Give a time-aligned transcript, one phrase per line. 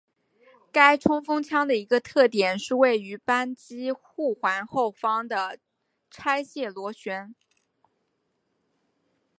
[0.71, 5.59] 该冲锋枪的一个特点是位于扳机护环后方的
[6.09, 7.35] 拆卸螺栓。